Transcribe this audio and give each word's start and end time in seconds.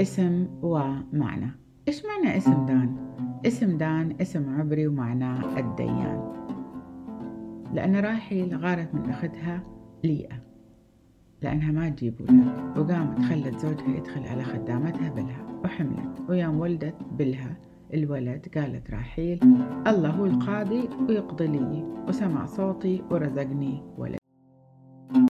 اسم 0.00 0.46
ومعنى. 0.62 1.50
إيش 1.88 2.02
معنى 2.04 2.36
اسم 2.36 2.66
دان؟ 2.66 2.96
اسم 3.46 3.78
دان 3.78 4.16
اسم 4.20 4.60
عبري 4.60 4.86
ومعناه 4.86 5.58
الديان. 5.58 6.32
لأن 7.72 7.96
راحيل 7.96 8.56
غارت 8.56 8.94
من 8.94 9.10
أختها 9.10 9.62
ليئة. 10.04 10.36
لأنها 11.42 11.72
ما 11.72 11.88
تجيب 11.88 12.20
ولد 12.20 12.78
وقامت 12.78 13.18
خلت 13.18 13.58
زوجها 13.58 13.96
يدخل 13.96 14.22
على 14.22 14.42
خدامتها 14.42 15.08
بلها 15.08 15.46
وحملت. 15.64 16.22
ويوم 16.28 16.60
ولدت 16.60 16.96
بلها 17.18 17.56
الولد 17.94 18.46
قالت 18.54 18.90
راحيل 18.90 19.40
الله 19.86 20.10
هو 20.10 20.26
القاضي 20.26 20.88
ويقضي 21.08 21.46
لي. 21.46 21.84
وسمع 22.08 22.46
صوتي 22.46 23.02
ورزقني 23.10 23.82
ولد 23.98 24.23